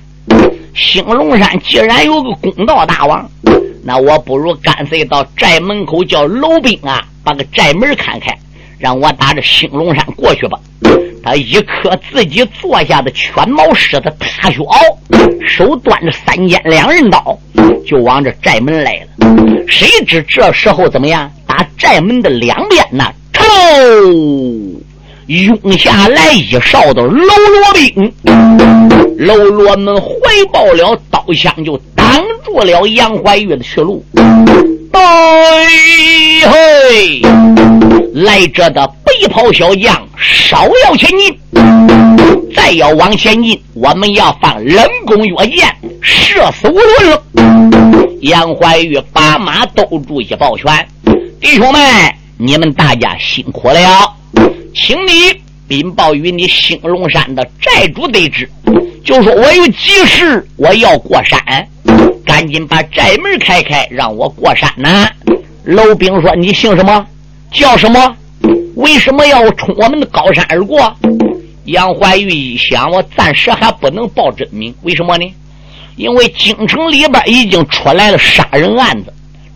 [0.74, 3.30] 兴隆山既然有个公道大王，
[3.84, 8.36] 那我不如干脆到寨门口叫楼兵啊，把个寨门看开，
[8.78, 10.58] 让我打着兴隆山过去吧。
[11.24, 17.38] 他一磕自己坐下的犬毛狮子大靴袄，手端着三尖两刃刀，
[17.86, 19.66] 就往这寨门来了。
[19.68, 21.30] 谁知这时候怎么样？
[21.46, 23.04] 打寨门的两边呢，
[23.42, 24.12] 哦！
[25.26, 28.12] 涌下来一哨的喽啰兵，
[29.18, 30.08] 喽啰们怀
[30.52, 34.04] 抱了刀枪，就挡住了杨怀玉的去路。
[34.92, 35.68] 哎
[36.44, 37.22] 嘿，
[38.14, 41.34] 来者的白袍小将稍要前进，
[42.54, 47.22] 再要往前进，我们要放冷宫月箭，射死无论了。
[48.20, 50.86] 杨怀玉把马兜住一抱拳，
[51.40, 51.80] 弟兄们，
[52.38, 53.80] 你们大家辛苦了。
[54.74, 58.48] 请你禀报与你兴隆山的寨主得知，
[59.04, 61.38] 就说我有急事，我要过山，
[62.24, 65.08] 赶紧把寨门开开，让我过山呢。
[65.64, 67.06] 楼兵说：“你姓什么？
[67.52, 68.16] 叫什么？
[68.74, 70.96] 为什么要冲我们的高山而过？”
[71.66, 75.34] 杨怀玉一想，我暂时还不能报真名，为什么呢？
[75.96, 79.12] 因为京城里边已经出来了杀人案子，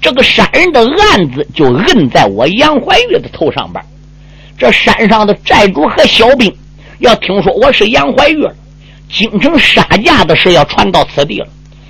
[0.07, 3.85] 这个杀人的案子就摁在我杨怀玉的头上边。
[4.57, 6.55] 这山上的寨主和小兵
[7.01, 8.47] 要听说我是杨怀玉，
[9.11, 11.49] 京城杀价的事要传到此地了，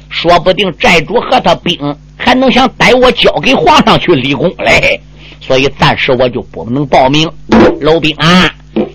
[0.09, 1.79] 说不定寨主和他兵
[2.17, 4.99] 还能想逮我交给皇上去立功嘞。
[5.39, 7.31] 所以暂时我就不能报名。
[7.83, 8.51] 老兵啊，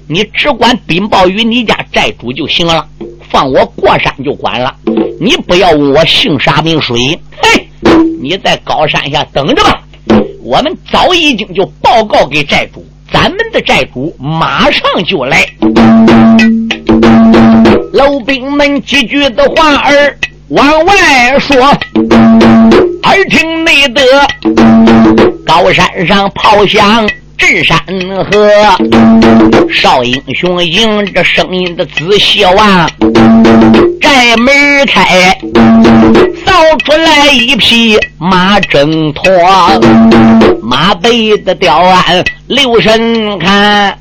[0.07, 2.83] 你只管禀报于你家寨主就行了，
[3.29, 4.75] 放我过山就管了。
[5.19, 6.95] 你不要问我姓啥名谁，
[7.39, 7.69] 嘿，
[8.21, 9.81] 你在高山下等着吧。
[10.43, 12.85] 我们早已经就报告给寨主。
[13.13, 15.45] 咱们的寨主马上就来，
[17.91, 20.17] 老兵们几句的话儿
[20.47, 21.57] 往外说，
[23.03, 24.01] 耳听内得
[25.45, 27.05] 高山上炮响
[27.41, 27.75] 震山
[28.31, 28.47] 河，
[29.73, 32.87] 少英雄迎着声音的仔细望，
[33.99, 35.35] 寨门开，
[36.45, 36.53] 扫
[36.85, 39.25] 出来一匹马挣脱，
[40.61, 42.23] 马背的吊鞍。
[42.45, 43.97] 留神看，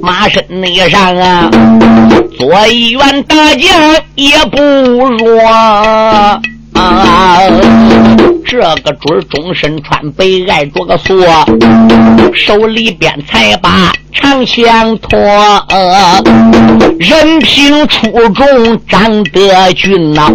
[0.00, 1.50] 马身内上啊，
[2.38, 5.42] 左一员大将也不弱
[6.74, 7.38] 啊。
[8.46, 11.16] 这个准终身穿白挨着个锁，
[12.34, 15.18] 手里边才把长枪托。
[16.98, 20.30] 人品出众，长得俊呐，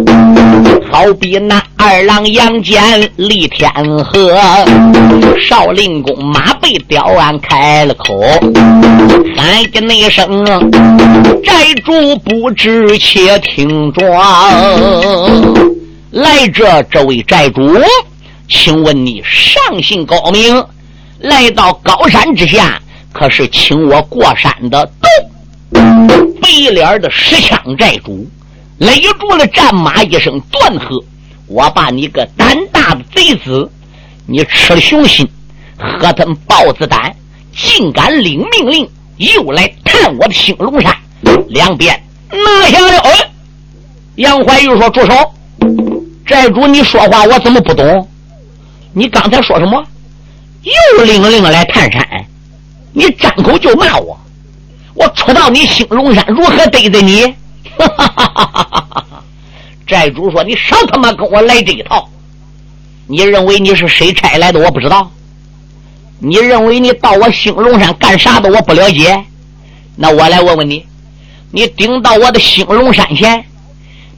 [0.90, 3.72] 好比那二郎杨戬、李天
[4.04, 4.36] 和。
[5.48, 8.20] 少林公马背雕鞍开了口，
[9.36, 10.44] 喊的那声
[11.42, 14.02] 寨主不知，且听着。
[16.10, 17.80] 来者，这位寨主，
[18.48, 20.64] 请问你上姓高明？
[21.20, 22.80] 来到高山之下，
[23.12, 25.80] 可是请我过山的都？
[26.40, 28.26] 白脸的石枪寨主
[28.78, 31.00] 勒住了战马，一声断喝
[31.46, 33.70] ：“我把你个胆大的贼子，
[34.26, 35.28] 你吃了熊心，
[35.78, 37.14] 喝他豹子胆，
[37.54, 40.92] 竟敢领命令，又来探我的兴龙山！”
[41.50, 43.02] 两边拿下了。
[44.16, 45.12] 杨怀玉说：“住手！”
[46.30, 48.08] 寨主，你说话我怎么不懂？
[48.92, 49.84] 你刚才说什么？
[50.62, 52.06] 又领令来探山，
[52.92, 54.16] 你张口就骂我，
[54.94, 57.24] 我出到你兴隆山如何对待你？
[57.76, 59.24] 哈哈哈哈哈哈！
[59.88, 62.08] 寨主说：“你少他妈跟我来这一套！
[63.08, 64.60] 你认为你是谁差来的？
[64.60, 65.10] 我不知道。
[66.20, 68.48] 你认为你到我兴隆山干啥的？
[68.48, 69.24] 我不了解。
[69.96, 70.86] 那我来问问你，
[71.50, 73.44] 你顶到我的兴隆山前？”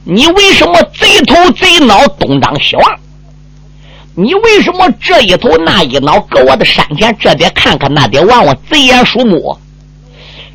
[0.05, 2.99] 你为什么贼头贼脑东张西望？
[4.15, 7.15] 你为什么这一头那一脑搁我的山前？
[7.19, 9.57] 这得看看，那得望望贼眼鼠目。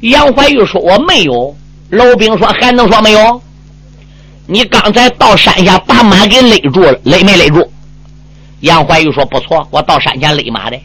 [0.01, 1.57] 杨怀玉说：“我没有。”
[1.91, 3.43] 老兵说：“还能说没有？
[4.47, 7.69] 你刚才到山下把马给勒住了，勒没勒住？”
[8.61, 10.79] 杨怀玉说：“不错，我到山前勒马的。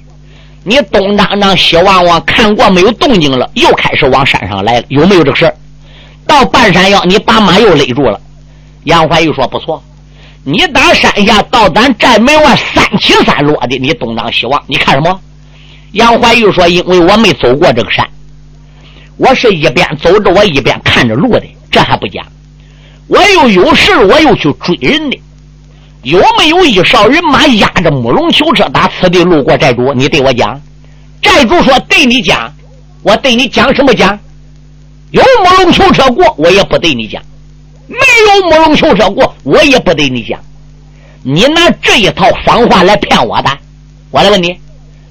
[0.63, 5.53] 你东张张西望望，看过没有动静了，又开始往山上来了，有没有这个事
[6.25, 8.19] 到半山腰，你把马又勒住了。”
[8.83, 9.81] 杨怀玉说：“不错，
[10.43, 15.19] 你打山下到咱寨门外三起三落的，你东张西望，你看什么？”
[15.93, 18.07] 杨怀玉说：“因为我没走过这个山，
[19.17, 21.43] 我是一边走着，我一边看着路的。
[21.71, 22.21] 这还不假，
[23.07, 25.19] 我又有事，我又去追人的。
[26.03, 29.57] 有没有一哨人马压着木龙囚车打此地路过？
[29.57, 30.61] 寨主，你对我讲。
[31.21, 32.53] 寨主说：对你讲，
[33.01, 34.19] 我对你讲什么讲？
[35.11, 37.21] 有木龙囚车过，我也不对你讲。”
[37.87, 40.39] 没有慕容求车过，我也不对你讲。
[41.21, 43.49] 你拿这一套方话来骗我的，
[44.11, 44.57] 我来问你，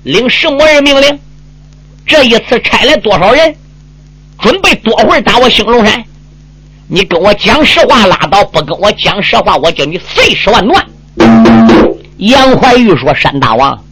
[0.02, 1.18] 领什么人命令？
[2.06, 3.54] 这一次差来多少人？
[4.40, 6.02] 准备多会儿打我兴隆山？
[6.88, 10.86] 你跟我讲实话拉倒，不跟我讲实话，我叫你碎尸万段。
[12.18, 13.82] 杨怀玉说：“山大王，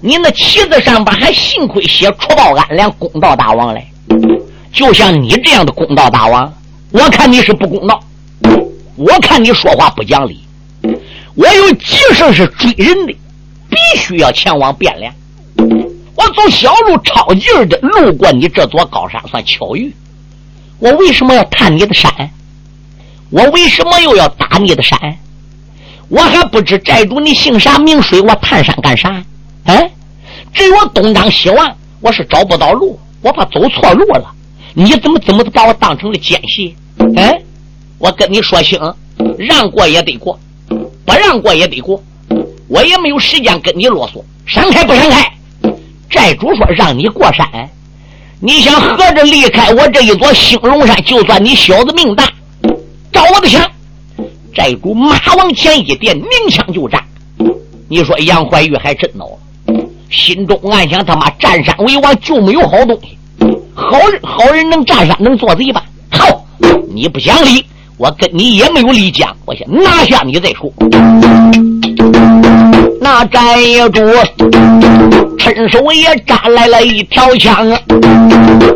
[0.00, 3.86] 你那旗子上边还幸亏写除暴安良公道大王嘞，
[4.72, 6.52] 就像你这样的公道大王。”
[6.92, 8.02] 我看你是不公道，
[8.96, 10.40] 我看你说话不讲理。
[11.36, 13.12] 我有急事是追人的，
[13.68, 15.14] 必须要前往汴梁。
[16.16, 19.94] 我走小路抄近的路过你这座高山，算巧遇。
[20.80, 22.12] 我为什么要探你的山？
[23.30, 24.98] 我为什么又要打你的山？
[26.08, 28.20] 我还不知寨主你姓啥名谁？
[28.20, 29.22] 我探山干啥？
[29.64, 29.90] 哎，
[30.52, 34.34] 只有我东张西望，我是找不到路，我怕走错路了。
[34.74, 36.74] 你怎么怎么把我当成了奸细？
[37.16, 37.40] 哎，
[37.98, 38.78] 我跟你说清，
[39.38, 40.38] 让过也得过，
[40.68, 42.02] 不让过也得过，
[42.68, 44.22] 我也没有时间跟你啰嗦。
[44.46, 45.32] 闪开不闪开？
[46.10, 47.46] 寨主说让你过山，
[48.40, 50.96] 你想合着离开我这一座兴隆山？
[51.04, 52.28] 就算你小子命大，
[53.12, 53.64] 找我的枪。
[54.52, 57.02] 寨主马往前一点，鸣枪就战。
[57.88, 59.26] 你说杨怀玉还真恼，
[60.10, 63.16] 心中暗想：他妈占山为王就没有好东西。
[63.74, 65.84] 好人好人能占山能做贼吧？
[66.92, 67.64] 你不讲理，
[67.96, 70.72] 我跟你也没有理讲，我先拿下你再说。
[73.00, 73.40] 那寨
[73.92, 74.00] 主
[75.38, 77.66] 伸手也扎来了一条枪，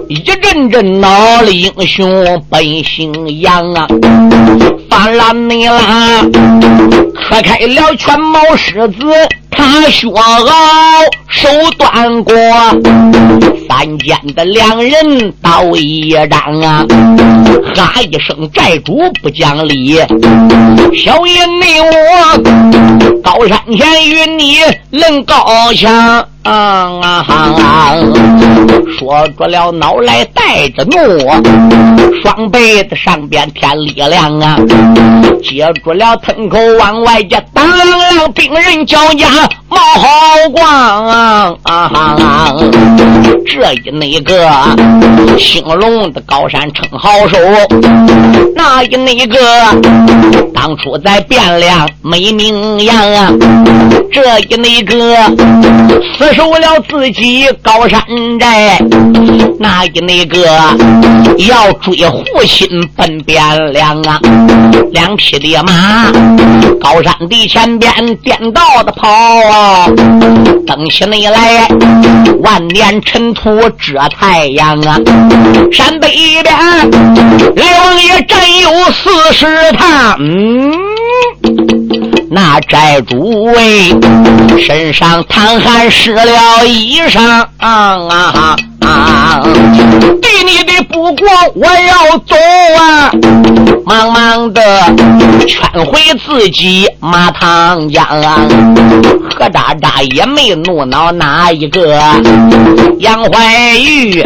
[0.09, 1.09] 一阵阵恼
[1.43, 3.87] 了英雄本姓杨啊，
[4.89, 6.22] 翻了你啦，
[7.14, 9.05] 磕开了全毛狮子。
[9.57, 10.47] 他薛傲
[11.29, 11.49] 手
[11.79, 12.35] 断过，
[13.69, 16.85] 三间的两人刀一张啊！
[17.75, 19.97] 哈一声，寨主不讲理，
[20.97, 22.39] 小爷你我
[23.23, 24.59] 高山前与你
[24.91, 26.27] 论高强，
[28.99, 30.99] 说着了，脑来带着怒，
[32.23, 34.57] 双背子上边添力量啊！
[35.43, 39.29] 接住了，吞口往外这当啷兵人交加
[39.68, 41.55] 冒好光啊！
[41.64, 42.55] 啊
[43.47, 44.49] 这一那个
[45.38, 47.38] 兴隆的高山称好手，
[48.57, 49.38] 那一那个
[50.53, 53.32] 当初在汴梁没名扬啊！
[54.12, 55.16] 这一那个
[56.16, 58.03] 死守了自己高山
[58.40, 58.78] 寨，
[59.59, 60.47] 那一那个
[61.49, 64.20] 要追护心奔汴梁啊！
[64.92, 66.11] 两匹的马，
[66.80, 69.09] 高山的前边颠倒的跑，
[70.66, 71.68] 登起你来
[72.43, 74.99] 万年尘土遮太阳啊！
[75.72, 76.09] 山北
[76.43, 76.91] 边
[77.55, 80.72] 刘王爷战有四十趟，嗯。
[82.30, 83.95] 那寨主为
[84.61, 88.57] 身上淌汗湿了衣裳啊！
[90.20, 92.35] 对你的不过我要走
[92.78, 93.11] 啊！
[93.87, 94.62] 忙忙的
[95.47, 98.07] 劝回自己马唐江，
[99.39, 101.99] 何渣渣也没怒恼哪一个。
[102.99, 104.24] 杨怀玉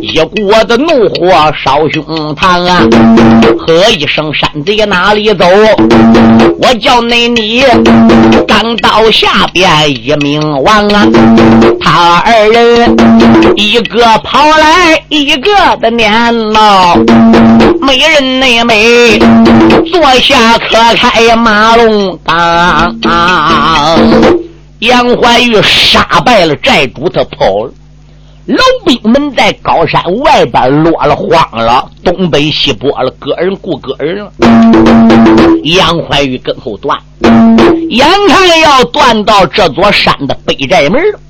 [0.00, 2.80] 一股子怒火烧胸膛啊！
[3.58, 5.44] 喝一声山贼哪里走？
[6.62, 7.64] 我叫那你
[8.46, 11.06] 刚到下边一命亡啊！
[11.80, 12.96] 他二人
[13.56, 16.96] 一个跑来，一个的年老，
[17.80, 19.18] 没人内没
[19.90, 22.96] 坐下可开马龙当。
[24.80, 27.72] 杨怀玉杀败了寨主，他跑了。
[28.50, 34.32] 老兵们在高山外边落了荒了，东北西坡了，个人顾个人了。
[35.62, 36.98] 杨怀玉跟后断，
[37.90, 41.20] 眼看要断到这座山的北寨门了。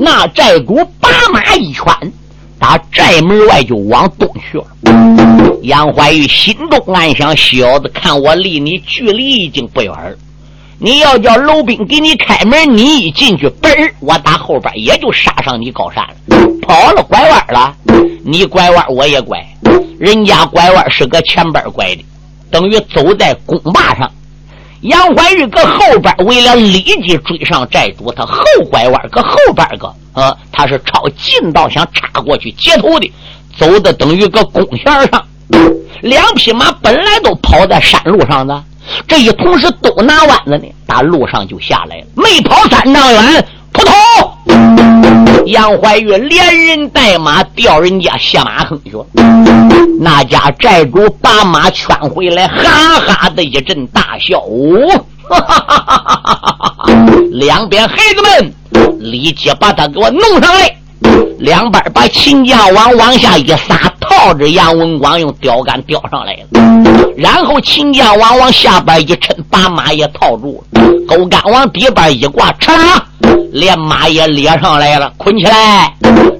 [0.00, 1.84] 那寨主把马一圈，
[2.58, 4.66] 打寨门外就往东去了。
[5.62, 10.16] 杨怀玉心中暗想：小子，看我离你距离已经不远了。
[10.78, 16.36] 你要叫楼兵给你开门，你一进去，嘣，我打后边也就杀上你高山了。
[16.60, 17.74] 跑了，拐弯了，
[18.24, 19.42] 你拐弯我也拐，
[19.98, 22.04] 人家拐弯是搁前边拐的，
[22.50, 24.10] 等于走在公坝上。
[24.82, 33.10] 杨怀玉搁后边，为了立即追上寨主，他后拐弯搁后边个，啊，他是抄近道想插过去截头的，
[33.58, 35.26] 走的等于搁弓弦上。
[36.02, 38.62] 两匹马本来都跑在山路上的。
[39.06, 43.92] 这一同时都拿弯子呢，打路上就下来了，没跑三丈远，扑通！
[45.46, 49.06] 杨怀玉连人带马掉人家下马坑去了。
[50.00, 54.40] 那家寨主把马圈回来，哈哈的一阵大笑。
[55.28, 56.90] 哈哈哈哈哈哈！
[57.32, 58.52] 两边孩子们
[59.00, 60.76] 立即把他给我弄上来。
[61.38, 66.82] 两边把秦家王往下一撒，套着杨文广用吊杆吊上来了。
[67.16, 70.80] 然后秦家王往下边一抻，把马也套住了。
[71.06, 72.72] 钩竿往底边一挂，嚓，
[73.52, 75.92] 连马也列上来了，捆起来。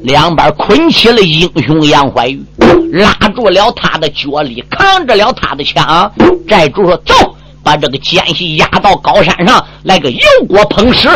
[0.02, 2.44] 两边捆起了英雄杨怀玉，
[2.92, 6.10] 拉住了他的脚力，扛着了他的枪。
[6.48, 7.14] 寨主说：“走，
[7.62, 11.08] 把这个奸细押到高山上来个油锅烹食。”